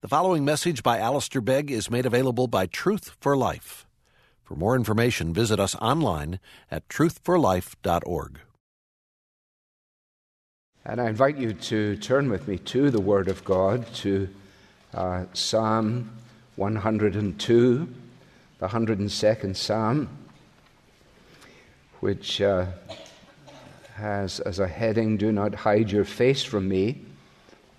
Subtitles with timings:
[0.00, 3.84] The following message by Alistair Begg is made available by Truth for Life.
[4.44, 6.38] For more information, visit us online
[6.70, 8.38] at truthforlife.org.
[10.84, 14.28] And I invite you to turn with me to the Word of God, to
[14.94, 16.12] uh, Psalm
[16.54, 17.94] 102,
[18.60, 20.08] the 102nd Psalm,
[21.98, 22.66] which uh,
[23.94, 27.00] has as a heading, Do not hide your face from me,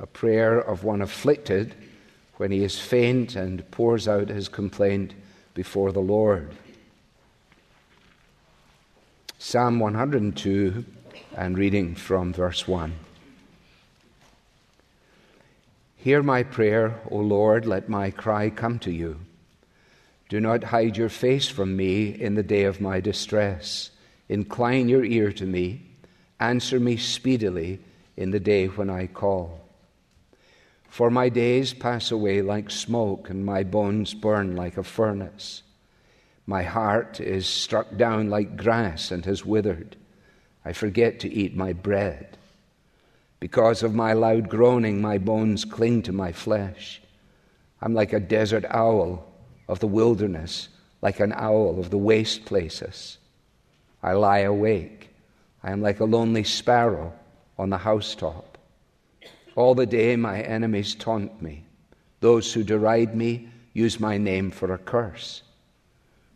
[0.01, 1.75] a prayer of one afflicted
[2.39, 5.13] when he is faint and pours out his complaint
[5.53, 6.49] before the Lord.
[9.37, 10.85] Psalm 102
[11.35, 12.93] and reading from verse 1.
[15.97, 19.19] Hear my prayer, O Lord, let my cry come to you.
[20.29, 23.91] Do not hide your face from me in the day of my distress.
[24.29, 25.81] Incline your ear to me.
[26.39, 27.79] Answer me speedily
[28.15, 29.68] in the day when I call.
[30.89, 35.63] For my days pass away like smoke, and my bones burn like a furnace.
[36.45, 39.95] My heart is struck down like grass and has withered.
[40.65, 42.37] I forget to eat my bread.
[43.39, 47.01] Because of my loud groaning, my bones cling to my flesh.
[47.81, 49.25] I'm like a desert owl
[49.67, 50.69] of the wilderness,
[51.01, 53.19] like an owl of the waste places.
[54.01, 55.11] I lie awake.
[55.63, 57.13] I am like a lonely sparrow
[57.57, 58.48] on the housetop.
[59.59, 61.65] All the day my enemies taunt me.
[62.21, 65.43] Those who deride me use my name for a curse.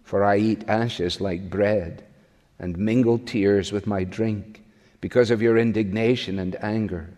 [0.04, 2.04] For I eat ashes like bread
[2.60, 4.62] and mingle tears with my drink
[5.00, 7.12] because of your indignation and anger.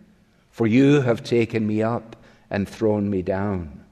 [0.52, 2.14] For you have taken me up
[2.50, 3.84] and thrown me down.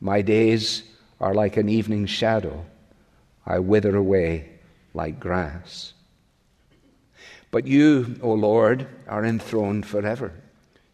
[0.00, 0.84] My days
[1.20, 2.64] are like an evening shadow.
[3.44, 4.52] I wither away
[4.94, 5.92] like grass.
[7.50, 10.32] But you, O Lord, are enthroned forever.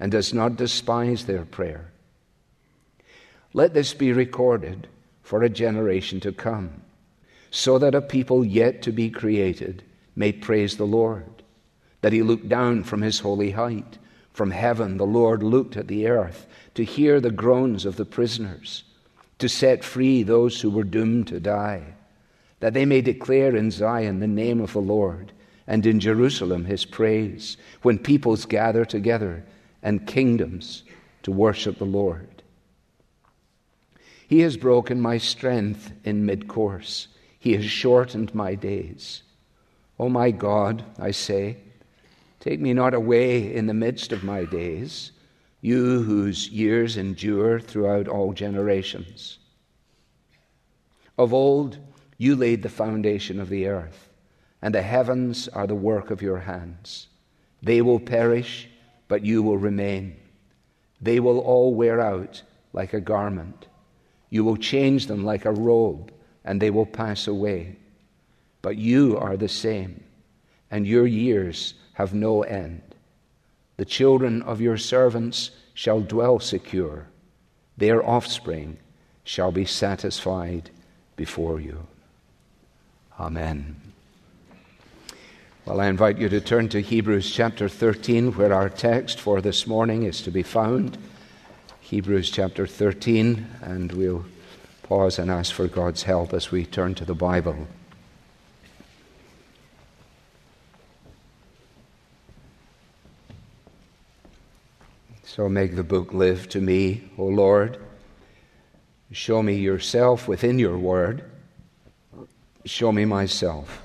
[0.00, 1.90] and does not despise their prayer.
[3.52, 4.86] Let this be recorded
[5.22, 6.82] for a generation to come,
[7.50, 9.82] so that a people yet to be created
[10.14, 11.42] may praise the Lord,
[12.00, 13.98] that he looked down from his holy height.
[14.32, 18.84] From heaven the Lord looked at the earth to hear the groans of the prisoners,
[19.40, 21.94] to set free those who were doomed to die,
[22.60, 25.32] that they may declare in Zion the name of the Lord,
[25.66, 29.44] and in Jerusalem his praise, when peoples gather together
[29.82, 30.84] and kingdoms
[31.22, 32.42] to worship the Lord.
[34.26, 37.08] He has broken my strength in mid course,
[37.38, 39.22] He has shortened my days.
[39.98, 41.56] O oh my God, I say,
[42.38, 45.10] take me not away in the midst of my days,
[45.60, 49.38] you whose years endure throughout all generations.
[51.16, 51.78] Of old,
[52.16, 54.08] you laid the foundation of the earth,
[54.62, 57.08] and the heavens are the work of your hands.
[57.60, 58.68] They will perish
[59.08, 60.16] but you will remain.
[61.00, 62.42] They will all wear out
[62.72, 63.66] like a garment.
[64.30, 66.12] You will change them like a robe,
[66.44, 67.76] and they will pass away.
[68.62, 70.04] But you are the same,
[70.70, 72.82] and your years have no end.
[73.76, 77.06] The children of your servants shall dwell secure,
[77.76, 78.76] their offspring
[79.22, 80.70] shall be satisfied
[81.16, 81.86] before you.
[83.18, 83.87] Amen.
[85.68, 89.66] Well, I invite you to turn to Hebrews chapter 13, where our text for this
[89.66, 90.96] morning is to be found.
[91.80, 94.24] Hebrews chapter 13, and we'll
[94.82, 97.68] pause and ask for God's help as we turn to the Bible.
[105.22, 107.76] So make the book live to me, O Lord.
[109.12, 111.24] Show me yourself within your word.
[112.64, 113.82] Show me myself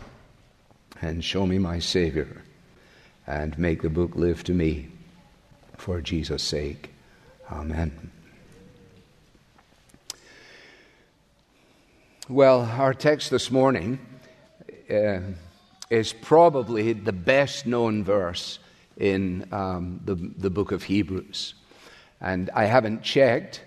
[1.04, 2.42] and show me my Savior
[3.28, 4.88] and make the book live to me
[5.78, 6.94] for Jesus' sake.
[7.52, 8.10] Amen.
[12.30, 14.00] Well, our text this morning
[14.90, 15.20] uh,
[15.90, 18.60] is probably the best known verse
[18.96, 21.54] in um, the, the book of Hebrews.
[22.22, 23.62] And I haven't checked,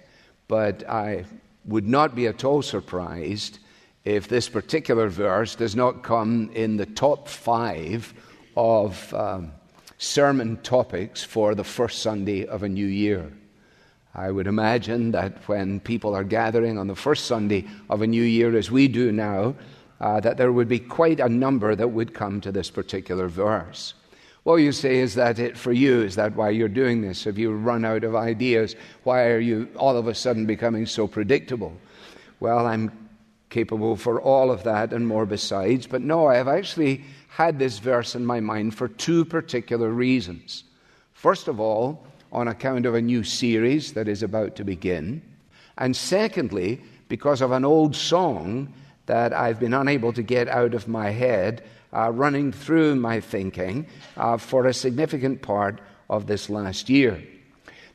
[0.48, 1.26] but I
[1.66, 3.58] would not be at all surprised
[4.06, 8.14] if this particular verse does not come in the top five
[8.56, 9.50] of um,
[9.98, 13.32] sermon topics for the first Sunday of a new year.
[14.14, 18.22] I would imagine that when people are gathering on the first Sunday of a new
[18.22, 19.56] year, as we do now,
[20.00, 23.94] uh, that there would be quite a number that would come to this particular verse.
[24.44, 26.02] Well, you say, is that it for you?
[26.02, 27.24] Is that why you're doing this?
[27.24, 28.76] Have you run out of ideas?
[29.02, 31.76] Why are you all of a sudden becoming so predictable?
[32.38, 33.05] Well, I'm
[33.50, 35.86] capable for all of that and more besides.
[35.86, 40.64] But no, I have actually had this verse in my mind for two particular reasons.
[41.12, 45.22] First of all, on account of a new series that is about to begin.
[45.78, 48.72] And secondly, because of an old song
[49.06, 51.62] that I've been unable to get out of my head,
[51.92, 57.22] uh, running through my thinking uh, for a significant part of this last year.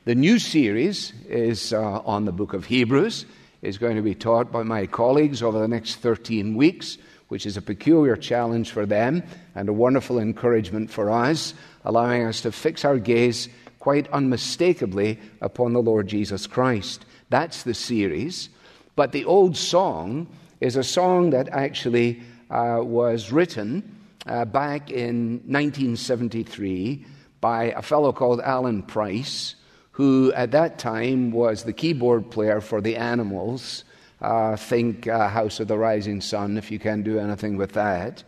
[0.05, 3.25] The new series is uh, on the book of Hebrews,
[3.61, 6.97] is going to be taught by my colleagues over the next 13 weeks,
[7.27, 9.23] which is a peculiar challenge for them
[9.55, 11.53] and a wonderful encouragement for us,
[11.85, 13.49] allowing us to fix our gaze
[13.79, 17.05] quite unmistakably upon the Lord Jesus Christ.
[17.29, 18.49] That's the series.
[18.95, 20.27] But the old song
[20.59, 23.97] is a song that actually uh, was written
[24.27, 27.05] uh, back in 1973
[27.39, 29.55] by a fellow called Alan Price,
[29.91, 33.83] who at that time was the keyboard player for the Animals.
[34.21, 38.23] Uh, think uh, House of the Rising Sun, if you can do anything with that.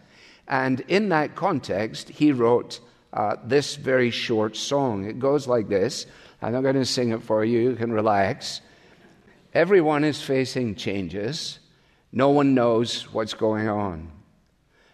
[0.48, 2.80] And in that context, he wrote
[3.14, 5.06] uh, this very short song.
[5.06, 6.08] It goes like this.
[6.42, 8.60] I'm not going to sing it for you, you can relax.
[9.54, 11.60] Everyone is facing changes,
[12.12, 14.12] no one knows what's going on.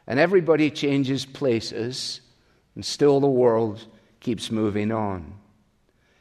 [0.06, 2.22] And everybody changes places,
[2.76, 3.86] and still the world
[4.20, 5.39] keeps moving on.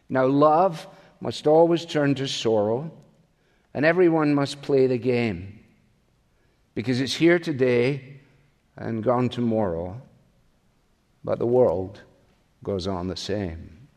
[0.09, 0.87] Now, love
[1.21, 2.91] must always turn to sorrow,
[3.75, 5.61] and everyone must play the game
[6.75, 8.21] because it's here today
[8.77, 10.01] and gone tomorrow
[11.25, 12.01] but the world
[12.63, 13.89] goes on the same.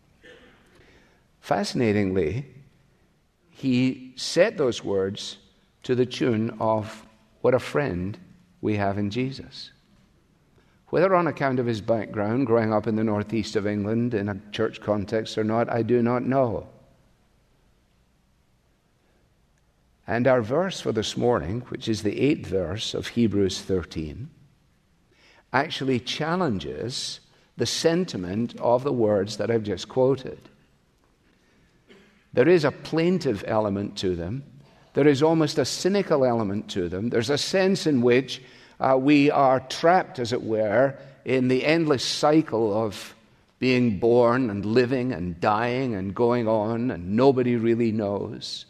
[1.40, 2.46] Fascinatingly,
[3.50, 5.38] he said those words
[5.84, 7.06] to the tune of
[7.42, 8.18] What a Friend
[8.60, 9.72] We Have in Jesus.
[10.92, 14.42] Whether on account of his background, growing up in the northeast of England in a
[14.52, 16.68] church context or not, I do not know.
[20.06, 24.30] And our verse for this morning, which is the eighth verse of Hebrews 13,
[25.54, 27.22] actually challenges
[27.56, 30.50] the sentiment of the words that I've just quoted.
[32.34, 34.44] There is a plaintive element to them.
[34.94, 37.10] There is almost a cynical element to them.
[37.10, 38.42] There's a sense in which
[38.82, 43.14] uh, we are trapped, as it were, in the endless cycle of
[43.60, 48.66] being born and living and dying and going on, and nobody really knows.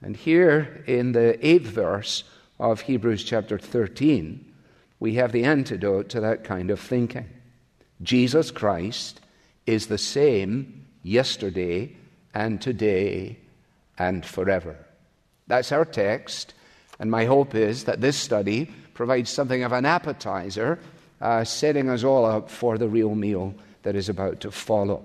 [0.00, 2.24] And here in the eighth verse
[2.58, 4.50] of Hebrews chapter 13,
[4.98, 7.28] we have the antidote to that kind of thinking.
[8.02, 9.20] Jesus Christ
[9.66, 11.94] is the same yesterday
[12.32, 13.36] and today
[13.98, 14.86] and forever.
[15.48, 16.54] That's our text,
[16.98, 20.76] and my hope is that this study provides something of an appetizer,
[21.20, 23.54] uh, setting us all up for the real meal
[23.84, 25.04] that is about to follow.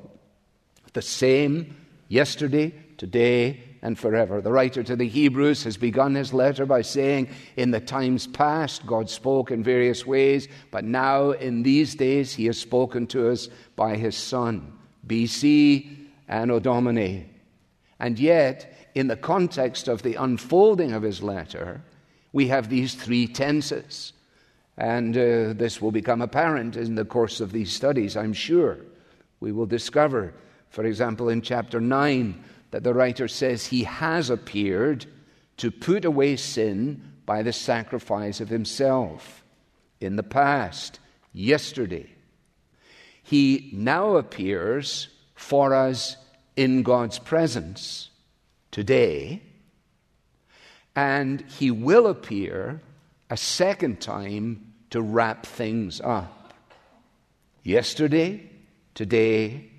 [0.93, 1.75] The same
[2.07, 4.41] yesterday, today, and forever.
[4.41, 8.83] The writer to the Hebrews has begun his letter by saying, In the times past,
[8.87, 13.47] God spoke in various ways, but now in these days, he has spoken to us
[13.75, 14.73] by his Son.
[15.05, 17.29] BC Anno Domini.
[17.99, 21.83] And yet, in the context of the unfolding of his letter,
[22.33, 24.11] we have these three tenses.
[24.75, 28.79] And uh, this will become apparent in the course of these studies, I'm sure.
[29.39, 30.33] We will discover,
[30.69, 35.05] for example, in chapter 9, that the writer says he has appeared
[35.57, 39.43] to put away sin by the sacrifice of himself
[40.01, 40.99] in the past,
[41.31, 42.09] yesterday.
[43.21, 46.17] He now appears for us
[46.55, 48.09] in God's presence
[48.71, 49.41] today,
[50.95, 52.81] and he will appear
[53.29, 56.53] a second time to wrap things up.
[57.63, 58.49] Yesterday,
[58.93, 59.71] today,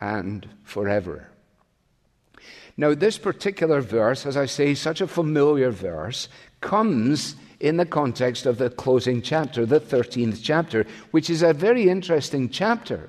[0.00, 1.28] and forever.
[2.76, 6.28] Now, this particular verse, as I say, such a familiar verse,
[6.60, 11.88] comes in the context of the closing chapter, the 13th chapter, which is a very
[11.88, 13.08] interesting chapter.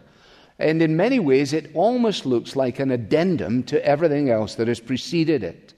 [0.59, 4.79] And in many ways, it almost looks like an addendum to everything else that has
[4.79, 5.72] preceded it.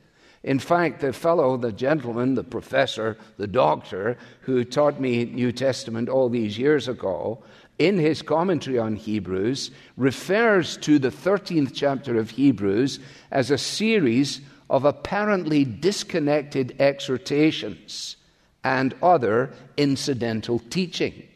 [0.46, 6.08] In fact, the fellow, the gentleman, the professor, the doctor who taught me New Testament
[6.08, 7.44] all these years ago,
[7.80, 13.00] in his commentary on Hebrews, refers to the 13th chapter of Hebrews
[13.32, 18.16] as a series of apparently disconnected exhortations
[18.64, 21.28] and other incidental teaching.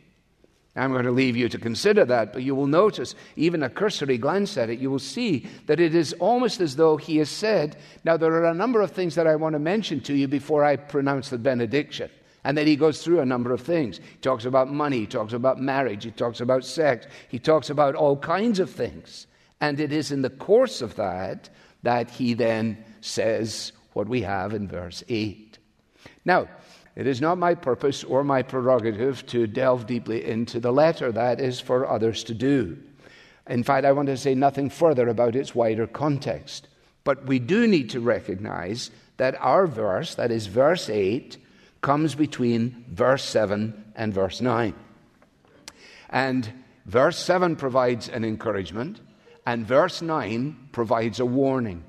[0.79, 4.17] I'm going to leave you to consider that, but you will notice, even a cursory
[4.17, 7.77] glance at it, you will see that it is almost as though he has said,
[8.03, 10.63] Now, there are a number of things that I want to mention to you before
[10.63, 12.09] I pronounce the benediction.
[12.43, 13.97] And then he goes through a number of things.
[13.97, 17.95] He talks about money, he talks about marriage, he talks about sex, he talks about
[17.95, 19.27] all kinds of things.
[19.61, 21.49] And it is in the course of that
[21.83, 25.57] that he then says what we have in verse 8.
[26.25, 26.47] Now,
[26.99, 31.13] it is not my purpose or my prerogative to delve deeply into the letter.
[31.13, 32.77] That is for others to do.
[33.47, 36.67] In fact, I want to say nothing further about its wider context.
[37.05, 41.37] But we do need to recognize that our verse, that is verse 8,
[41.81, 44.73] comes between verse 7 and verse 9.
[46.09, 46.51] And
[46.85, 48.99] verse 7 provides an encouragement,
[49.45, 51.85] and verse 9 provides a warning.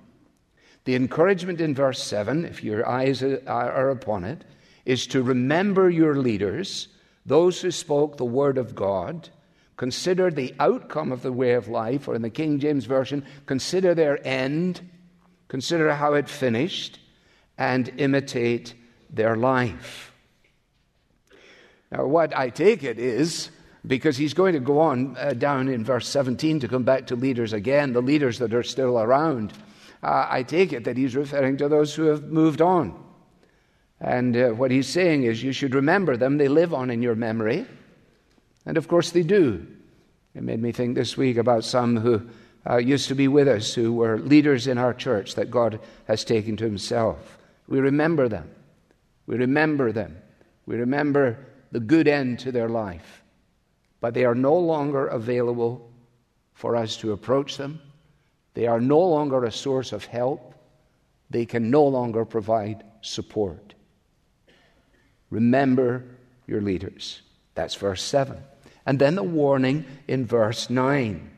[0.85, 4.45] The encouragement in verse 7, if your eyes are upon it,
[4.85, 6.89] is to remember your leaders,
[7.27, 9.29] those who spoke the word of God,
[9.77, 13.95] consider the outcome of the way of life, or in the King James Version, consider
[13.95, 14.81] their end,
[15.49, 16.99] consider how it finished,
[17.57, 18.75] and imitate
[19.09, 20.13] their life.
[21.91, 23.51] Now, what I take it is
[23.87, 27.17] because he's going to go on uh, down in verse 17 to come back to
[27.17, 29.53] leaders again, the leaders that are still around.
[30.03, 33.10] Uh, I take it that he's referring to those who have moved on.
[34.01, 36.39] And uh, what he's saying is, you should remember them.
[36.39, 37.67] They live on in your memory.
[38.65, 39.67] And of course, they do.
[40.35, 42.23] It made me think this week about some who
[42.69, 46.25] uh, used to be with us, who were leaders in our church that God has
[46.25, 47.39] taken to himself.
[47.69, 48.51] We remember them.
[49.27, 50.17] We remember them.
[50.67, 51.39] We remember
[51.73, 53.23] the good end to their life.
[54.01, 55.91] But they are no longer available
[56.55, 57.81] for us to approach them.
[58.55, 60.55] They are no longer a source of help.
[61.29, 63.75] They can no longer provide support.
[65.31, 66.05] Remember
[66.47, 67.23] your leaders.
[67.55, 68.37] That's verse 7.
[68.87, 71.31] And then the warning in verse 9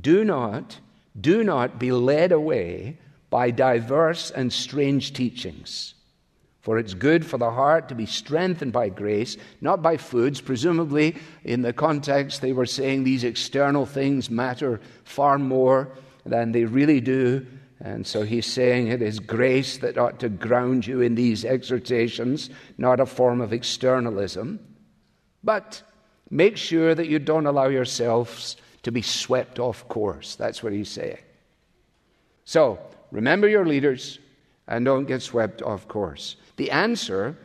[0.00, 0.78] Do not,
[1.20, 2.98] do not be led away
[3.30, 5.94] by diverse and strange teachings.
[6.60, 10.40] For it's good for the heart to be strengthened by grace, not by foods.
[10.40, 11.14] Presumably,
[11.44, 15.92] in the context, they were saying these external things matter far more
[16.24, 17.46] than they really do.
[17.80, 22.50] And so he's saying it is grace that ought to ground you in these exhortations,
[22.78, 24.60] not a form of externalism.
[25.44, 25.82] But
[26.30, 30.36] make sure that you don't allow yourselves to be swept off course.
[30.36, 31.18] That's what he's saying.
[32.44, 32.78] So
[33.10, 34.18] remember your leaders
[34.68, 36.36] and don't get swept off course.
[36.56, 37.36] The answer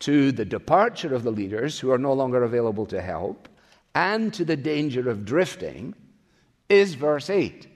[0.00, 3.48] to the departure of the leaders who are no longer available to help
[3.94, 5.94] and to the danger of drifting
[6.68, 7.66] is verse 8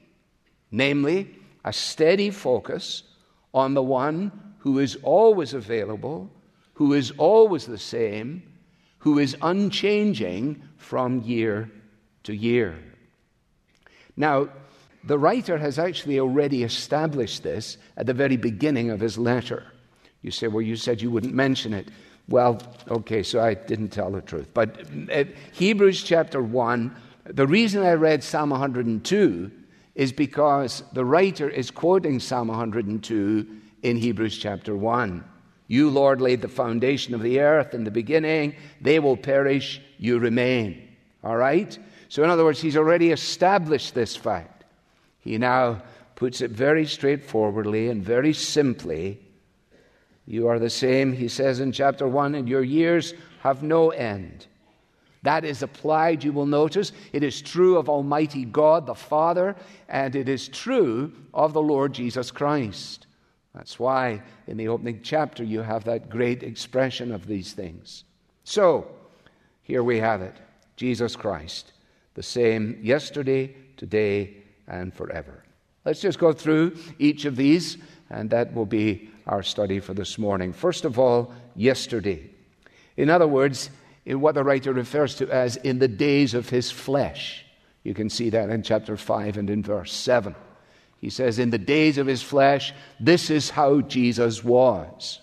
[0.74, 1.30] namely,
[1.64, 3.02] a steady focus
[3.52, 6.30] on the one who is always available,
[6.74, 8.42] who is always the same,
[8.98, 11.70] who is unchanging from year
[12.24, 12.76] to year.
[14.16, 14.48] Now,
[15.04, 19.64] the writer has actually already established this at the very beginning of his letter.
[20.22, 21.88] You say, well, you said you wouldn't mention it.
[22.28, 24.48] Well, okay, so I didn't tell the truth.
[24.54, 29.50] But uh, Hebrews chapter 1, the reason I read Psalm 102
[29.94, 33.46] is because the writer is quoting Psalm 102
[33.82, 35.24] in Hebrews chapter 1.
[35.66, 38.56] You, Lord, laid the foundation of the earth in the beginning.
[38.80, 40.96] They will perish, you remain.
[41.22, 41.78] All right?
[42.08, 44.64] So, in other words, he's already established this fact.
[45.20, 45.82] He now
[46.16, 49.20] puts it very straightforwardly and very simply.
[50.26, 54.46] You are the same, he says in chapter 1, and your years have no end.
[55.24, 56.92] That is applied, you will notice.
[57.14, 59.56] It is true of Almighty God the Father,
[59.88, 63.06] and it is true of the Lord Jesus Christ.
[63.54, 68.04] That's why in the opening chapter you have that great expression of these things.
[68.44, 68.86] So,
[69.62, 70.36] here we have it
[70.76, 71.72] Jesus Christ,
[72.12, 74.36] the same yesterday, today,
[74.68, 75.42] and forever.
[75.86, 77.78] Let's just go through each of these,
[78.10, 80.52] and that will be our study for this morning.
[80.52, 82.28] First of all, yesterday.
[82.98, 83.70] In other words,
[84.06, 87.44] in what the writer refers to as in the days of his flesh.
[87.82, 90.34] You can see that in chapter 5 and in verse 7.
[90.98, 95.20] He says, In the days of his flesh, this is how Jesus was.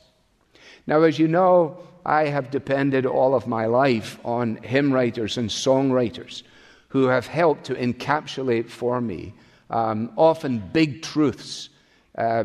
[0.85, 5.49] Now, as you know, I have depended all of my life on hymn writers and
[5.49, 6.43] songwriters
[6.89, 9.33] who have helped to encapsulate for me
[9.71, 11.69] um, often big truths
[12.17, 12.43] uh,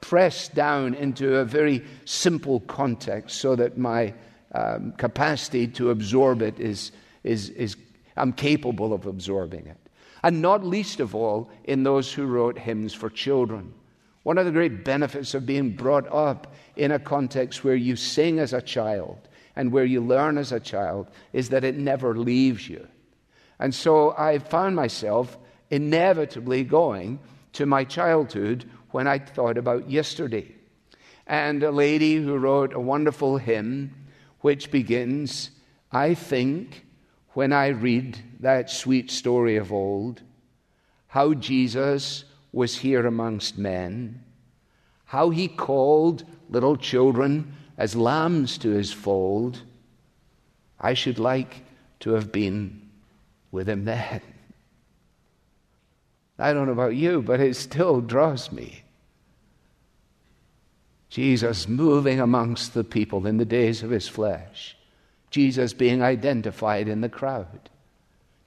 [0.00, 4.12] pressed down into a very simple context so that my
[4.54, 6.92] um, capacity to absorb it is,
[7.24, 7.76] is, is,
[8.16, 9.76] I'm capable of absorbing it.
[10.22, 13.74] And not least of all, in those who wrote hymns for children.
[14.22, 18.38] One of the great benefits of being brought up in a context where you sing
[18.38, 19.18] as a child
[19.56, 22.86] and where you learn as a child is that it never leaves you.
[23.58, 25.36] And so I found myself
[25.70, 27.18] inevitably going
[27.54, 30.54] to my childhood when I thought about yesterday.
[31.26, 33.92] And a lady who wrote a wonderful hymn
[34.44, 35.50] which begins,
[35.90, 36.84] I think,
[37.32, 40.20] when I read that sweet story of old,
[41.06, 44.22] how Jesus was here amongst men,
[45.06, 49.62] how he called little children as lambs to his fold.
[50.78, 51.62] I should like
[52.00, 52.90] to have been
[53.50, 54.20] with him then.
[56.38, 58.83] I don't know about you, but it still draws me.
[61.14, 64.76] Jesus moving amongst the people in the days of his flesh.
[65.30, 67.70] Jesus being identified in the crowd.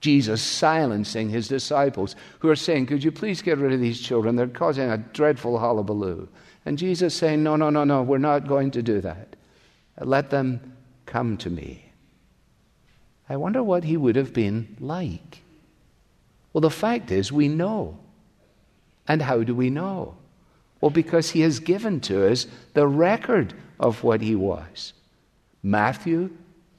[0.02, 4.36] Jesus silencing his disciples who are saying, Could you please get rid of these children?
[4.36, 6.28] They're causing a dreadful hullabaloo.
[6.66, 9.38] And Jesus saying, No, no, no, no, we're not going to do that.
[10.02, 11.94] Let them come to me.
[13.30, 15.42] I wonder what he would have been like.
[16.52, 17.98] Well, the fact is, we know.
[19.08, 20.18] And how do we know?
[20.82, 24.94] Well, because he has given to us the record of what he was.
[25.64, 26.30] Matthew,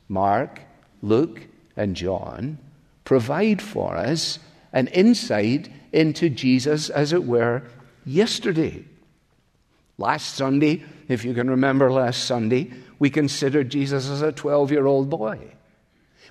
[0.08, 0.60] Mark,
[1.02, 2.58] Luke, and John
[3.04, 4.38] provide for us
[4.72, 7.62] an insight into Jesus, as it were,
[8.04, 8.84] yesterday.
[9.96, 14.86] Last Sunday, if you can remember last Sunday, we considered Jesus as a 12 year
[14.86, 15.38] old boy.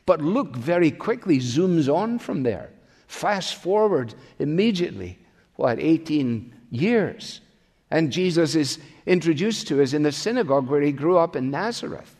[0.05, 2.69] But Luke very quickly zooms on from there.
[3.07, 5.19] Fast forward immediately,
[5.55, 7.41] what, 18 years.
[7.89, 12.13] And Jesus is introduced to us in the synagogue where he grew up in Nazareth.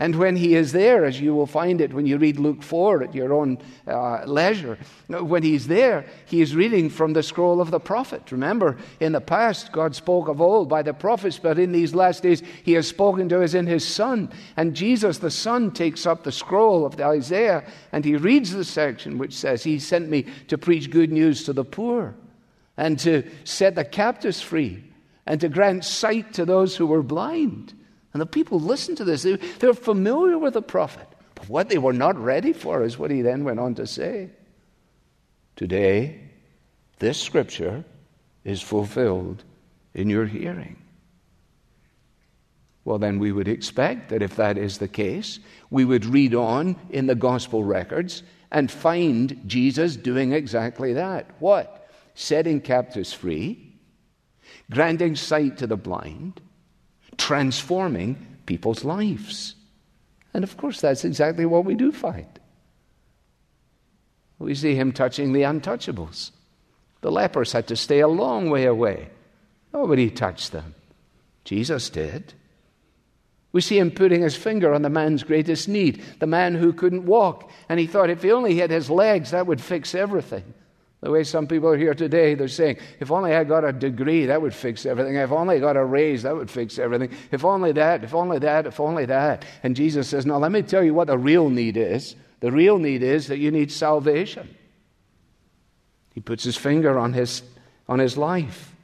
[0.00, 3.02] And when he is there, as you will find it when you read Luke 4
[3.02, 7.72] at your own uh, leisure, when he's there, he is reading from the scroll of
[7.72, 8.30] the prophet.
[8.30, 12.22] Remember, in the past, God spoke of old by the prophets, but in these last
[12.22, 14.30] days, he has spoken to us in his Son.
[14.56, 18.64] And Jesus, the Son, takes up the scroll of the Isaiah and he reads the
[18.64, 22.14] section which says, He sent me to preach good news to the poor
[22.78, 24.82] and to set the captives free
[25.26, 27.74] and to grant sight to those who were blind.
[28.14, 29.24] And the people listened to this.
[29.24, 31.06] They, were familiar with the prophet.
[31.34, 34.30] But what they were not ready for is what he then went on to say.
[35.56, 36.20] Today,
[37.00, 37.84] this scripture
[38.44, 39.42] is fulfilled
[39.92, 40.80] in your hearing.
[42.84, 46.76] Well, then we would expect that if that is the case, we would read on
[46.88, 51.26] in the gospel records and find Jesus doing exactly that.
[51.40, 51.77] What?
[52.18, 53.72] Setting captives free,
[54.72, 56.40] granting sight to the blind,
[57.16, 59.54] transforming people's lives.
[60.34, 62.26] And of course, that's exactly what we do find.
[64.40, 66.32] We see him touching the untouchables.
[67.02, 69.10] The lepers had to stay a long way away.
[69.72, 70.74] Nobody touched them.
[71.44, 72.34] Jesus did.
[73.52, 77.06] We see him putting his finger on the man's greatest need, the man who couldn't
[77.06, 77.48] walk.
[77.68, 80.52] And he thought if he only had his legs, that would fix everything.
[81.00, 84.26] The way some people are here today, they're saying, if only I got a degree,
[84.26, 85.14] that would fix everything.
[85.14, 87.16] If only I got a raise, that would fix everything.
[87.30, 89.44] If only that, if only that, if only that.
[89.62, 92.16] And Jesus says, no, let me tell you what the real need is.
[92.40, 94.56] The real need is that you need salvation.
[96.14, 97.42] He puts his finger on his,
[97.88, 98.74] on his life.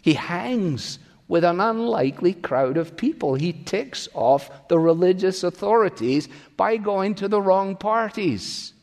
[0.00, 3.34] He hangs with an unlikely crowd of people.
[3.34, 8.73] He ticks off the religious authorities by going to the wrong parties.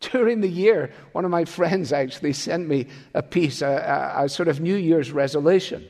[0.12, 4.28] During the year, one of my friends actually sent me a piece, a, a, a
[4.28, 5.86] sort of New Year's resolution.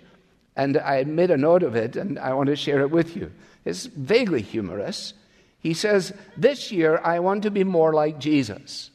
[0.57, 3.31] And I made a note of it, and I want to share it with you.
[3.65, 5.15] It's vaguely humorous.
[5.61, 8.91] He says, This year, I want to be more like Jesus.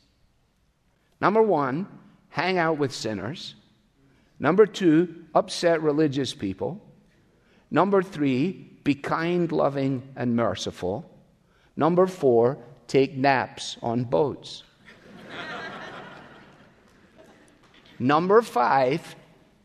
[1.22, 1.88] Number one,
[2.30, 3.56] hang out with sinners.
[4.38, 6.82] Number two, upset religious people.
[7.72, 8.52] Number three,
[8.84, 11.10] be kind, loving, and merciful.
[11.78, 14.64] Number four, take naps on boats.
[18.00, 19.16] Number five,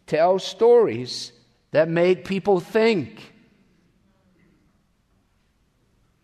[0.06, 1.32] tell stories
[1.70, 3.32] that make people think.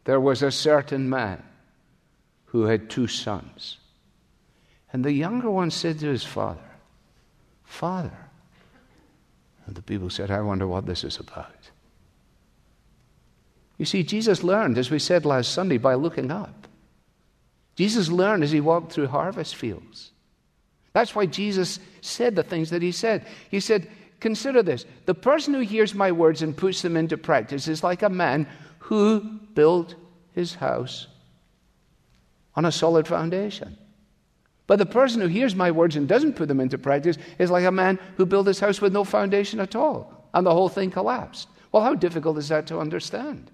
[0.05, 1.43] There was a certain man
[2.47, 3.79] who had two sons.
[4.93, 6.61] And the younger one said to his father,
[7.65, 8.17] Father.
[9.67, 11.71] And the people said, I wonder what this is about.
[13.79, 16.69] You see, Jesus learned, as we said last Sunday, by looking up.
[17.75, 20.13] Jesus learned as he walked through harvest fields.
[20.97, 23.27] That's why Jesus said the things that he said.
[23.51, 23.87] He said,
[24.19, 28.01] Consider this the person who hears my words and puts them into practice is like
[28.01, 29.21] a man who
[29.53, 29.95] built
[30.33, 31.07] his house
[32.55, 33.77] on a solid foundation.
[34.67, 37.67] But the person who hears my words and doesn't put them into practice is like
[37.67, 40.91] a man who built his house with no foundation at all, and the whole thing
[40.91, 41.47] collapsed.
[41.73, 43.51] Well, how difficult is that to understand?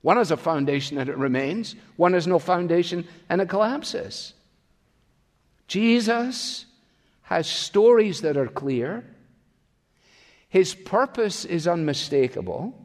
[0.00, 4.32] One has a foundation and it remains, one has no foundation and it collapses.
[5.68, 6.64] Jesus
[7.30, 9.04] has stories that are clear.
[10.48, 12.76] His purpose is unmistakable.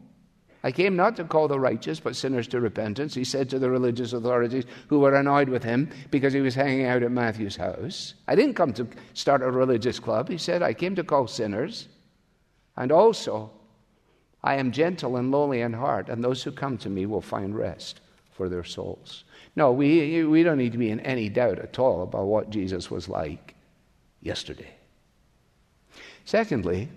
[0.64, 3.72] I came not to call the righteous, but sinners to repentance, he said to the
[3.72, 8.14] religious authorities who were annoyed with him because he was hanging out at Matthew's house.
[8.28, 10.30] I didn't come to start a religious club.
[10.30, 11.88] He said, I came to call sinners.
[12.78, 13.50] And also,
[14.44, 17.58] I am gentle and lowly in heart, and those who come to me will find
[17.58, 19.24] rest for their souls.
[19.56, 22.92] No, we, we don't need to be in any doubt at all about what Jesus
[22.92, 23.55] was like
[24.26, 24.70] yesterday.
[26.26, 26.90] Secondly,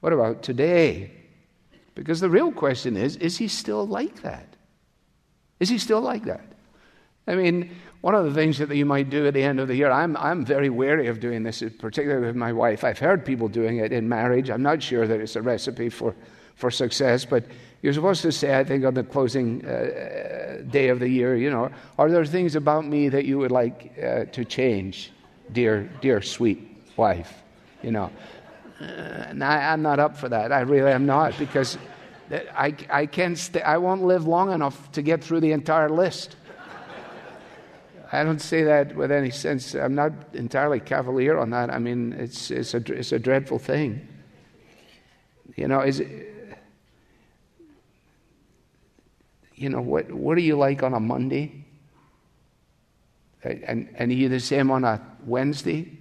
[0.00, 1.10] what about today?
[1.94, 4.56] Because the real question is is he still like that?
[5.60, 6.44] Is he still like that?
[7.26, 9.76] I mean, one of the things that you might do at the end of the
[9.76, 12.82] year, I'm, I'm very wary of doing this, particularly with my wife.
[12.82, 14.50] I've heard people doing it in marriage.
[14.50, 16.16] I'm not sure that it's a recipe for,
[16.56, 17.44] for success, but
[17.80, 21.50] you're supposed to say, I think, on the closing uh, day of the year, you
[21.50, 25.12] know, are there things about me that you would like uh, to change,
[25.52, 27.32] dear, dear sweet wife?
[27.82, 28.10] You know,
[28.80, 30.52] uh, and I, am not up for that.
[30.52, 31.78] I really am not because
[32.30, 36.36] I, I, can't st- I won't live long enough to get through the entire list.
[38.12, 39.74] I don't say that with any sense.
[39.74, 41.70] I'm not entirely cavalier on that.
[41.70, 44.06] I mean, it's, it's, a, it's a dreadful thing.
[45.56, 46.02] You know, is
[49.54, 51.64] you know, what, what are you like on a Monday?
[53.44, 55.98] And, and are you the same on a Wednesday?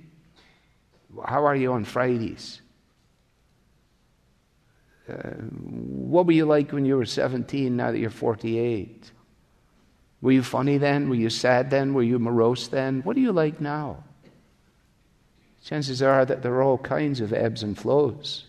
[1.26, 2.62] How are you on Fridays?
[5.10, 9.12] Uh, what were you like when you were 17 now that you're 48?
[10.22, 11.10] Were you funny then?
[11.10, 11.94] Were you sad then?
[11.94, 13.02] Were you morose then?
[13.02, 14.04] What are you like now?
[15.64, 18.46] Chances are that there are all kinds of ebbs and flows,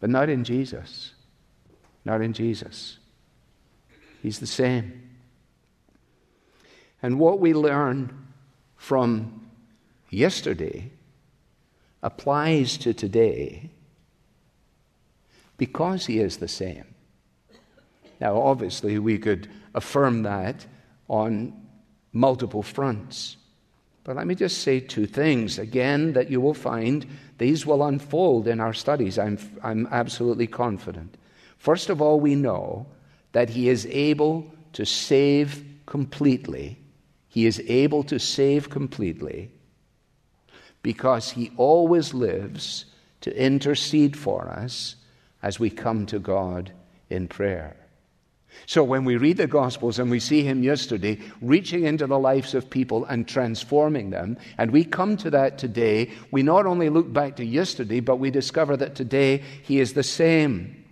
[0.00, 1.12] but not in Jesus.
[2.04, 2.98] Not in Jesus.
[4.22, 5.02] He's the same.
[7.02, 8.26] And what we learn
[8.76, 9.45] from
[10.16, 10.90] yesterday
[12.02, 13.70] applies to today
[15.58, 16.86] because he is the same.
[18.18, 20.64] Now, obviously, we could affirm that
[21.08, 21.52] on
[22.14, 23.36] multiple fronts.
[24.04, 27.04] But let me just say two things again that you will find
[27.36, 29.18] these will unfold in our studies.
[29.18, 31.18] I'm, I'm absolutely confident.
[31.58, 32.86] First of all, we know
[33.32, 36.78] that He is able to save completely.
[37.28, 39.50] He is able to save completely
[40.86, 42.84] because He always lives
[43.20, 44.94] to intercede for us
[45.42, 46.70] as we come to God
[47.10, 47.74] in prayer.
[48.66, 52.54] So when we read the Gospels and we see him yesterday reaching into the lives
[52.54, 57.12] of people and transforming them, and we come to that today, we not only look
[57.12, 60.84] back to yesterday, but we discover that today he is the same.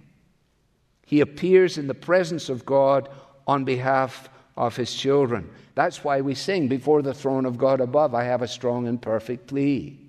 [1.07, 3.09] He appears in the presence of God
[3.47, 5.51] on behalf of his children.
[5.75, 9.01] That's why we sing, Before the throne of God above, I have a strong and
[9.01, 10.01] perfect plea.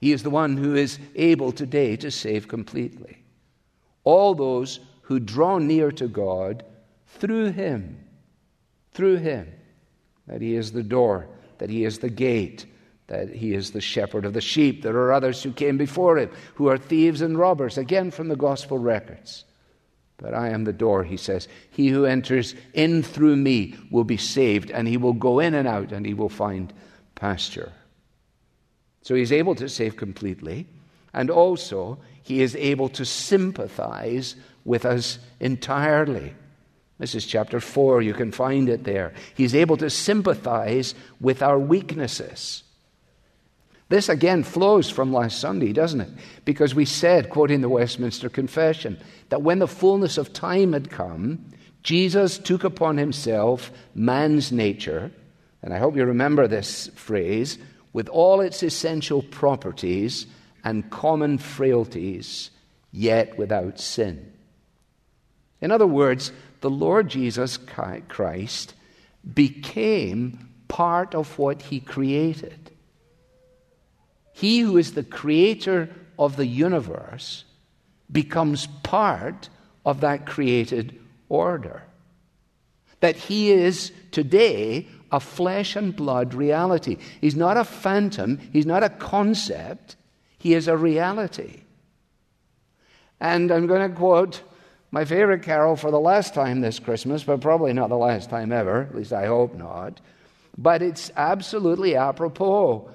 [0.00, 3.22] He is the one who is able today to save completely.
[4.04, 6.64] All those who draw near to God
[7.06, 7.98] through Him.
[8.92, 9.52] Through Him.
[10.26, 12.66] That He is the door, that He is the gate,
[13.08, 14.82] that He is the shepherd of the sheep.
[14.82, 18.36] There are others who came before Him who are thieves and robbers, again from the
[18.36, 19.44] gospel records.
[20.20, 21.48] But I am the door, he says.
[21.70, 25.66] He who enters in through me will be saved, and he will go in and
[25.66, 26.72] out, and he will find
[27.14, 27.72] pasture.
[29.02, 30.66] So he's able to save completely,
[31.14, 36.34] and also he is able to sympathize with us entirely.
[36.98, 38.02] This is chapter 4.
[38.02, 39.14] You can find it there.
[39.34, 42.62] He's able to sympathize with our weaknesses.
[43.90, 46.10] This again flows from last Sunday, doesn't it?
[46.44, 48.96] Because we said, quoting the Westminster Confession,
[49.30, 51.44] that when the fullness of time had come,
[51.82, 55.10] Jesus took upon himself man's nature,
[55.60, 57.58] and I hope you remember this phrase,
[57.92, 60.26] with all its essential properties
[60.62, 62.50] and common frailties,
[62.92, 64.32] yet without sin.
[65.60, 67.58] In other words, the Lord Jesus
[68.08, 68.74] Christ
[69.34, 72.69] became part of what he created.
[74.40, 77.44] He who is the creator of the universe
[78.10, 79.50] becomes part
[79.84, 80.98] of that created
[81.28, 81.82] order.
[83.00, 86.96] That he is today a flesh and blood reality.
[87.20, 89.96] He's not a phantom, he's not a concept,
[90.38, 91.60] he is a reality.
[93.20, 94.40] And I'm going to quote
[94.90, 98.52] my favorite carol for the last time this Christmas, but probably not the last time
[98.52, 100.00] ever, at least I hope not.
[100.56, 102.88] But it's absolutely apropos.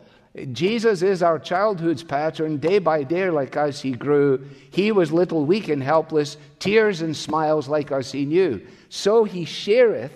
[0.52, 2.58] Jesus is our childhood's pattern.
[2.58, 4.46] Day by day, like us, he grew.
[4.72, 8.66] He was little, weak, and helpless, tears and smiles like us he knew.
[8.90, 10.12] So he shareth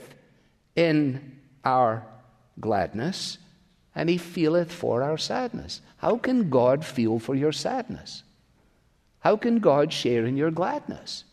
[0.76, 2.06] in our
[2.60, 3.38] gladness
[3.96, 5.82] and he feeleth for our sadness.
[5.98, 8.24] How can God feel for your sadness?
[9.20, 11.24] How can God share in your gladness?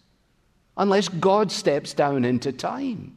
[0.76, 3.16] Unless God steps down into time.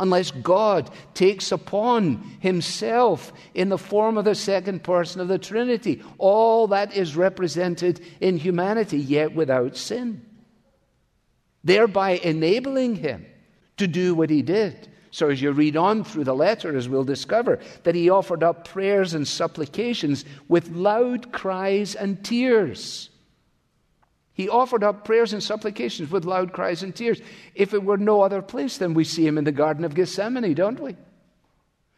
[0.00, 6.02] Unless God takes upon himself in the form of the second person of the Trinity
[6.18, 10.26] all that is represented in humanity, yet without sin,
[11.62, 13.24] thereby enabling him
[13.76, 17.04] to do what he did so, as you read on through the letter, as we'll
[17.04, 23.09] discover, that he offered up prayers and supplications with loud cries and tears.
[24.40, 27.20] He offered up prayers and supplications with loud cries and tears.
[27.54, 30.54] If it were no other place, then we see him in the Garden of Gethsemane,
[30.54, 30.96] don't we?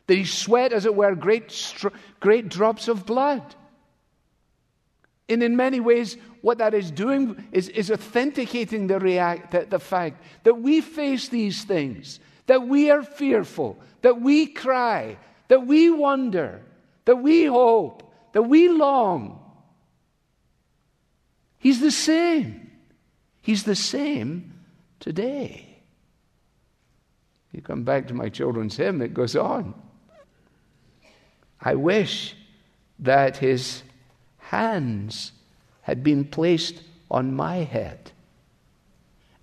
[0.09, 1.53] That he sweat, as it were, great,
[2.19, 3.55] great drops of blood.
[5.29, 9.79] And in many ways, what that is doing is, is authenticating the, react, the, the
[9.79, 15.91] fact that we face these things that we are fearful, that we cry, that we
[15.91, 16.61] wonder,
[17.05, 18.03] that we hope,
[18.33, 19.42] that we long.
[21.63, 22.73] He's the same.
[23.41, 24.53] He's the same
[24.99, 25.79] today.
[27.53, 29.73] You come back to my children's hymn, it goes on.
[31.61, 32.35] I wish
[32.99, 33.85] that his
[34.39, 35.31] hands
[35.83, 38.11] had been placed on my head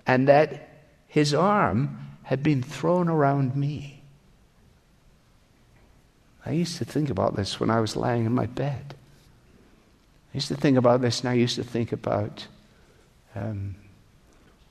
[0.05, 4.03] and that his arm had been thrown around me.
[6.45, 8.95] I used to think about this when I was lying in my bed.
[10.33, 12.47] I used to think about this, and I used to think about
[13.35, 13.75] um,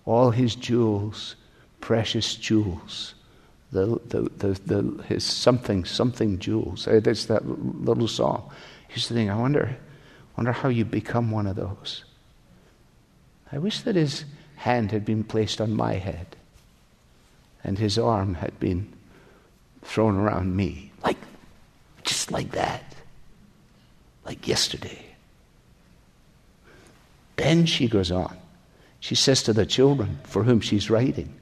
[0.04, 1.34] all his jewels,
[1.80, 3.14] precious jewels,
[3.72, 6.86] the, the, the, the, his something, something jewels.
[6.86, 8.50] Uh, there's that little song.
[8.88, 9.76] I used to think, I wonder,
[10.36, 12.04] wonder how you become one of those.
[13.52, 14.24] I wish that his
[14.56, 16.36] hand had been placed on my head
[17.64, 18.92] and his arm had been
[19.82, 21.16] thrown around me, like,
[22.02, 22.94] just like that,
[24.24, 25.07] like yesterday.
[27.38, 28.36] Then she goes on.
[29.00, 31.34] She says to the children for whom she's writing,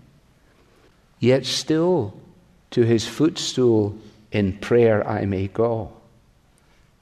[1.18, 2.14] Yet still
[2.70, 3.98] to his footstool
[4.30, 5.92] in prayer I may go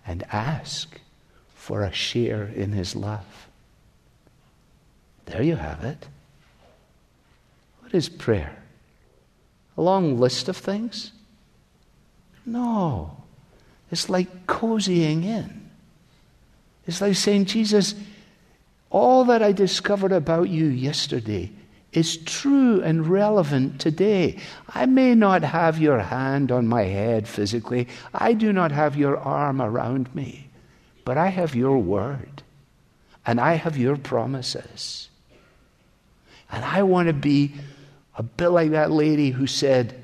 [0.06, 1.00] and ask
[1.54, 3.48] for a share in his love.
[5.26, 6.06] There you have it.
[7.80, 8.64] What is prayer?
[9.76, 11.12] a long list of things?
[12.46, 13.16] No.
[13.90, 15.70] It's like cozying in.
[16.86, 17.94] It's like saying, Jesus,
[18.94, 21.50] all that I discovered about you yesterday
[21.92, 24.38] is true and relevant today.
[24.68, 29.18] I may not have your hand on my head physically, I do not have your
[29.18, 30.48] arm around me,
[31.04, 32.44] but I have your word
[33.26, 35.08] and I have your promises.
[36.52, 37.52] And I want to be
[38.16, 40.00] a bit like that lady who said,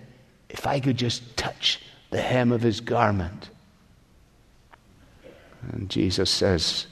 [0.48, 3.50] If I could just touch the hem of his garment.
[5.70, 6.88] And Jesus says,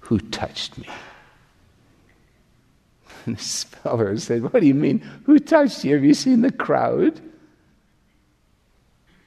[0.00, 0.88] Who touched me?
[3.28, 5.00] And the speller said, What do you mean?
[5.26, 5.96] Who touched you?
[5.96, 7.20] Have you seen the crowd?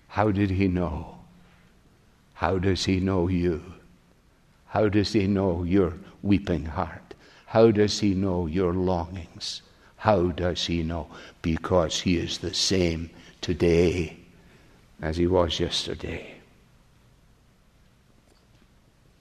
[0.07, 1.19] How did he know?
[2.33, 3.61] How does he know you?
[4.65, 7.13] How does he know your weeping heart?
[7.45, 9.61] How does he know your longings?
[9.97, 11.07] How does he know?
[11.43, 14.17] Because he is the same today
[14.99, 16.33] as he was yesterday.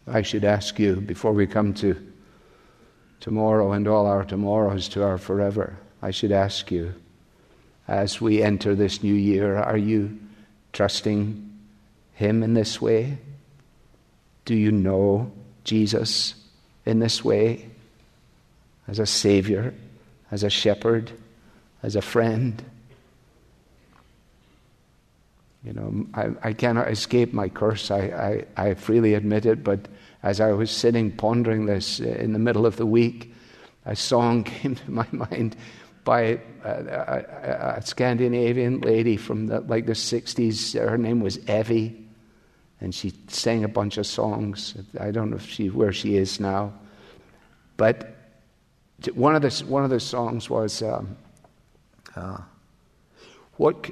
[0.06, 2.09] I should ask you before we come to
[3.20, 6.94] tomorrow and all our tomorrows to our forever, I should ask you
[7.86, 10.18] as we enter this new year, are you
[10.72, 11.58] trusting
[12.14, 13.18] him in this way?
[14.44, 15.32] Do you know
[15.64, 16.34] Jesus
[16.86, 17.68] in this way
[18.88, 19.74] as a Savior?
[20.30, 21.10] as a shepherd,
[21.82, 22.62] as a friend.
[25.64, 27.90] You know, I, I cannot escape my curse.
[27.90, 29.88] I, I, I freely admit it, but
[30.22, 33.32] as I was sitting pondering this in the middle of the week,
[33.86, 35.56] a song came to my mind
[36.04, 40.78] by a, a, a, Scandinavian lady from the, like the 60s.
[40.78, 42.06] Her name was Evie,
[42.80, 44.74] and she sang a bunch of songs.
[44.98, 46.72] I don't know if she, where she is now.
[47.76, 48.16] But
[49.14, 51.16] one of the, one of the songs was um,
[52.16, 52.38] uh,
[53.56, 53.90] what,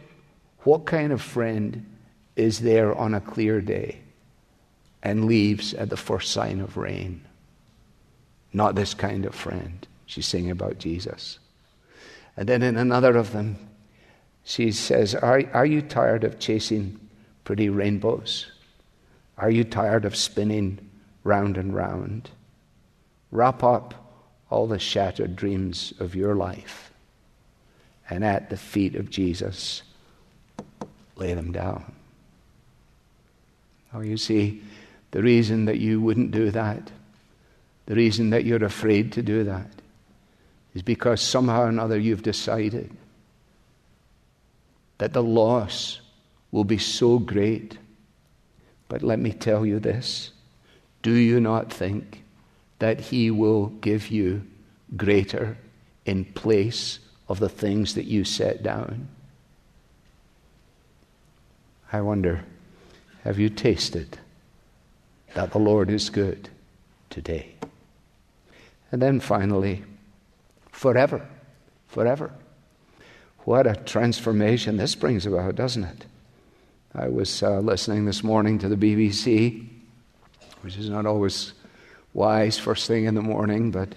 [0.61, 1.85] what kind of friend
[2.37, 4.01] is there on a clear day
[5.03, 7.23] and leaves at the first sign of rain?
[8.53, 9.87] Not this kind of friend.
[10.07, 11.39] She's singing about Jesus.
[12.37, 13.59] And then in another of them,
[14.45, 16.99] she says, Are, are you tired of chasing
[17.45, 18.51] pretty rainbows?
[19.37, 20.79] Are you tired of spinning
[21.25, 22.31] round and round?
[23.31, 23.95] Wrap up
[24.51, 26.89] all the shattered dreams of your life
[28.11, 29.83] and at the feet of Jesus,
[31.17, 31.93] lay them down.
[33.93, 34.63] Oh, you see,
[35.11, 36.91] the reason that you wouldn't do that,
[37.87, 39.71] the reason that you're afraid to do that,
[40.75, 42.91] is because somehow or another you've decided
[44.99, 46.01] that the loss
[46.51, 47.79] will be so great.
[48.89, 50.33] But let me tell you this
[51.03, 52.25] do you not think
[52.79, 54.43] that He will give you
[54.97, 55.57] greater
[56.05, 59.09] in place of the things that you set down?
[61.93, 62.45] I wonder,
[63.25, 64.19] have you tasted
[65.35, 66.49] that the Lord is good
[67.11, 67.55] today?
[68.91, 69.85] And then finally,
[70.73, 71.27] forever,
[71.87, 72.33] forever.
[73.41, 76.07] What a transformation this brings about, doesn't it?
[76.95, 79.67] I was uh, listening this morning to the BBC,
[80.63, 81.53] which is not always
[82.15, 83.95] wise first thing in the morning, but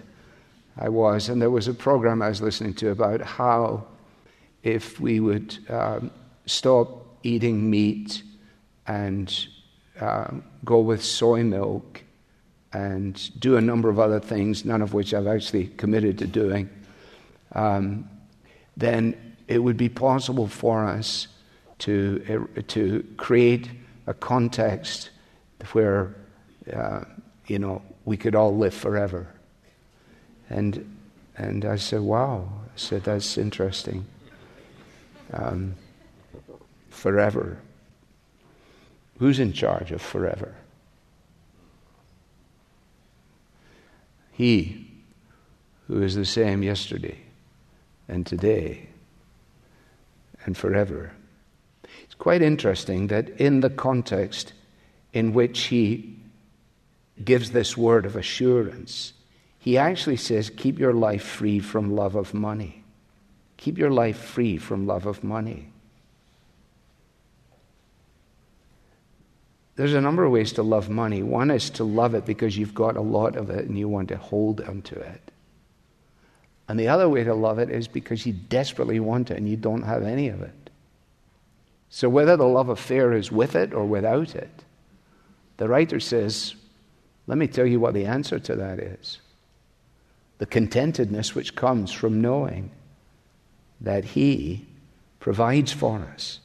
[0.77, 3.85] I was, and there was a program I was listening to about how
[4.63, 6.11] if we would um,
[6.45, 8.23] stop eating meat
[8.87, 9.47] and
[10.01, 10.31] uh,
[10.65, 12.01] go with soy milk
[12.73, 16.69] and do a number of other things, none of which I've actually committed to doing,
[17.53, 18.09] um,
[18.75, 21.27] then it would be possible for us
[21.79, 23.69] to, uh, to create
[24.07, 25.09] a context
[25.73, 26.15] where,
[26.73, 27.01] uh,
[27.47, 29.27] you know, we could all live forever.
[30.49, 30.97] And,
[31.37, 32.49] and I said, wow.
[32.65, 34.05] I said, that's interesting.
[35.33, 35.75] Um,
[36.89, 37.59] forever.
[39.21, 40.55] Who's in charge of forever?
[44.31, 44.87] He
[45.85, 47.19] who is the same yesterday
[48.07, 48.89] and today
[50.43, 51.11] and forever.
[52.03, 54.53] It's quite interesting that in the context
[55.13, 56.17] in which he
[57.23, 59.13] gives this word of assurance,
[59.59, 62.83] he actually says, Keep your life free from love of money.
[63.57, 65.70] Keep your life free from love of money.
[69.81, 71.23] There's a number of ways to love money.
[71.23, 74.09] One is to love it because you've got a lot of it and you want
[74.09, 75.31] to hold onto it.
[76.67, 79.57] And the other way to love it is because you desperately want it and you
[79.57, 80.69] don't have any of it.
[81.89, 84.51] So, whether the love affair is with it or without it,
[85.57, 86.53] the writer says,
[87.25, 89.17] let me tell you what the answer to that is
[90.37, 92.69] the contentedness which comes from knowing
[93.79, 94.67] that He
[95.19, 96.39] provides for us,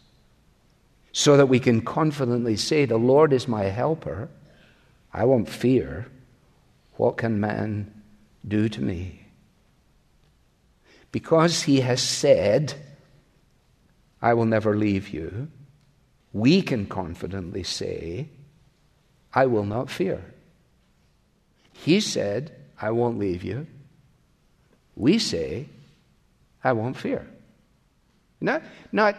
[1.17, 4.29] so that we can confidently say, The Lord is my helper.
[5.13, 6.07] I won't fear.
[6.97, 8.03] What can man
[8.47, 9.27] do to me?
[11.17, 12.75] because he has said,
[14.21, 15.49] I will never leave you,
[16.35, 18.29] we can confidently say,
[19.33, 20.23] I will not fear.
[21.73, 23.67] He said, I won't leave you.
[24.95, 25.71] We say,
[26.63, 27.27] I won't fear.
[28.39, 29.17] Not, not,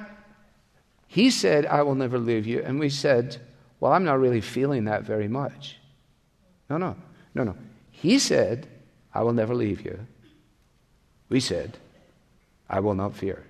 [1.08, 2.62] he said, I will never leave you.
[2.62, 3.38] And we said,
[3.80, 5.78] Well, I'm not really feeling that very much.
[6.70, 6.96] No, no,
[7.34, 7.56] no, no.
[7.91, 8.67] He said,
[9.13, 10.00] I will never leave you.
[11.30, 11.78] We said,
[12.70, 13.46] I will not fear.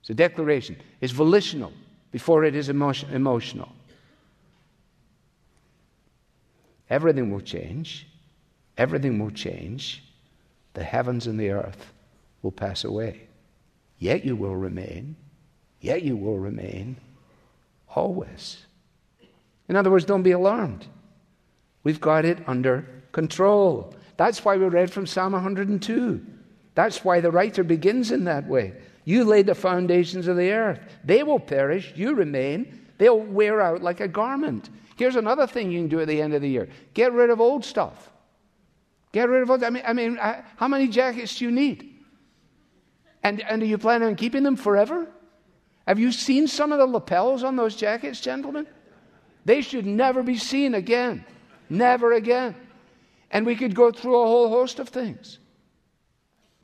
[0.00, 0.76] It's a declaration.
[1.00, 1.72] It's volitional
[2.10, 3.72] before it is emotion, emotional.
[6.88, 8.06] Everything will change.
[8.76, 10.04] Everything will change.
[10.74, 11.92] The heavens and the earth
[12.42, 13.28] will pass away.
[13.98, 15.16] Yet you will remain.
[15.82, 16.96] Yet you will remain
[17.94, 18.64] always.
[19.68, 20.86] In other words, don't be alarmed.
[21.82, 23.92] We've got it under control.
[24.16, 26.24] That's why we read from Psalm 102.
[26.74, 28.74] That's why the writer begins in that way.
[29.04, 30.78] You laid the foundations of the earth.
[31.04, 32.80] They will perish, you remain.
[32.98, 34.70] They'll wear out like a garment.
[34.96, 37.40] Here's another thing you can do at the end of the year get rid of
[37.40, 38.10] old stuff.
[39.10, 39.64] Get rid of old.
[39.64, 41.88] I mean, I mean uh, how many jackets do you need?
[43.24, 45.08] And, and are you planning on keeping them forever?
[45.86, 48.66] Have you seen some of the lapels on those jackets, gentlemen?
[49.44, 51.24] They should never be seen again.
[51.68, 52.54] Never again.
[53.30, 55.38] And we could go through a whole host of things.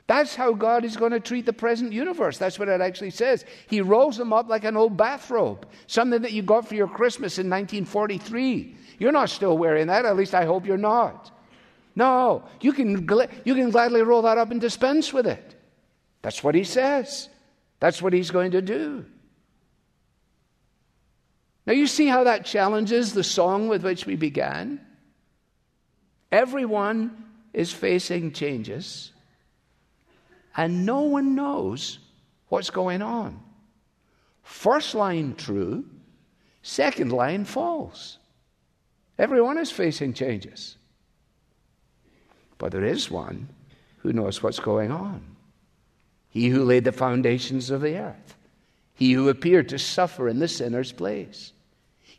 [0.07, 2.39] That's how God is going to treat the present universe.
[2.39, 3.45] That's what it actually says.
[3.67, 7.37] He rolls them up like an old bathrobe, something that you got for your Christmas
[7.37, 8.75] in 1943.
[8.97, 11.31] You're not still wearing that, at least I hope you're not.
[11.95, 13.07] No, you can,
[13.45, 15.55] you can gladly roll that up and dispense with it.
[16.21, 17.29] That's what he says.
[17.79, 19.05] That's what he's going to do.
[21.65, 24.81] Now, you see how that challenges the song with which we began?
[26.31, 29.11] Everyone is facing changes
[30.55, 31.99] and no one knows
[32.47, 33.39] what's going on.
[34.43, 35.85] First line true,
[36.63, 38.17] second line false.
[39.17, 40.75] Everyone is facing changes.
[42.57, 43.49] But there is one
[43.99, 45.21] who knows what's going on.
[46.29, 48.35] He who laid the foundations of the earth,
[48.93, 51.53] he who appeared to suffer in the sinner's place,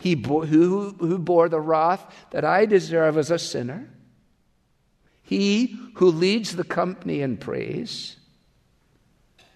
[0.00, 3.88] He bo- who, who bore the wrath that I deserve as a sinner.
[5.22, 8.16] He who leads the company in praise.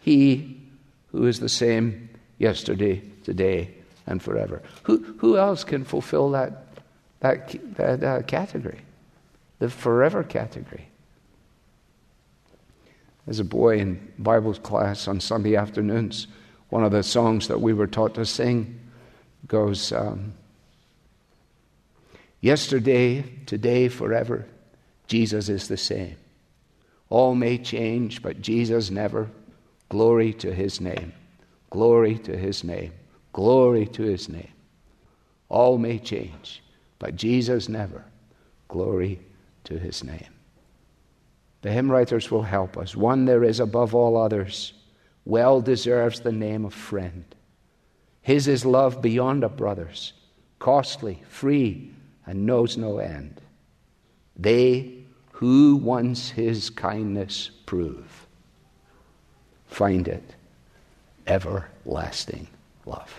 [0.00, 0.60] He
[1.12, 3.74] who is the same yesterday, today,
[4.06, 4.62] and forever.
[4.82, 6.66] Who, who else can fulfill that,
[7.20, 8.80] that, that uh, category?
[9.60, 10.88] The forever category.
[13.26, 16.26] As a boy in Bible class on Sunday afternoons,
[16.68, 18.80] one of the songs that we were taught to sing
[19.46, 20.34] goes um,
[22.44, 24.46] Yesterday, today, forever,
[25.06, 26.16] Jesus is the same.
[27.08, 29.30] All may change, but Jesus never.
[29.88, 31.14] Glory to his name.
[31.70, 32.92] Glory to his name.
[33.32, 34.52] Glory to his name.
[35.48, 36.62] All may change,
[36.98, 38.04] but Jesus never.
[38.68, 39.20] Glory
[39.64, 40.33] to his name.
[41.64, 42.94] The hymn writers will help us.
[42.94, 44.74] One there is above all others,
[45.24, 47.24] well deserves the name of friend.
[48.20, 50.12] His is love beyond a brother's,
[50.58, 51.90] costly, free,
[52.26, 53.40] and knows no end.
[54.36, 58.26] They who once his kindness prove
[59.66, 60.34] find it
[61.26, 62.46] everlasting
[62.84, 63.18] love.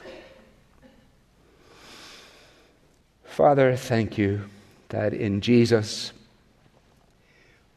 [3.24, 4.41] Father, thank you
[4.89, 6.14] that in Jesus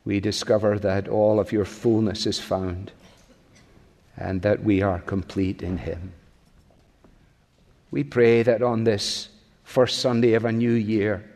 [0.09, 2.91] we discover that all of your fullness is found
[4.17, 6.15] and that we are complete in him.
[7.91, 9.29] We pray that on this
[9.65, 11.31] first Sunday of a new year,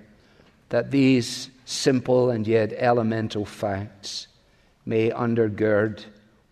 [0.71, 4.27] that these simple and yet elemental facts
[4.87, 6.07] may undergird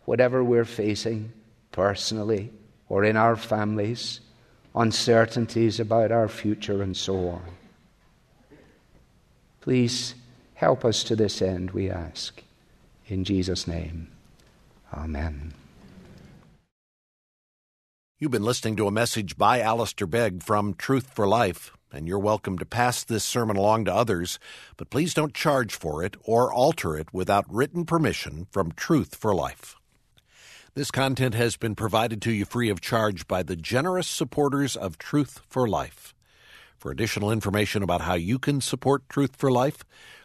[0.04, 1.32] whatever we're facing
[1.72, 2.50] personally
[2.90, 4.20] or in our families,
[4.74, 7.42] uncertainties about our future, and so on.
[9.62, 10.14] Please
[10.60, 12.42] help us to this end, we ask.
[13.06, 14.08] In Jesus' name,
[14.92, 15.54] Amen.
[18.18, 22.18] You've been listening to a message by Alistair Begg from Truth for Life, and you're
[22.18, 24.38] welcome to pass this sermon along to others,
[24.76, 29.34] but please don't charge for it or alter it without written permission from Truth for
[29.34, 29.76] Life.
[30.74, 34.98] This content has been provided to you free of charge by the generous supporters of
[34.98, 36.14] Truth for Life.
[36.76, 39.84] For additional information about how you can support Truth for Life,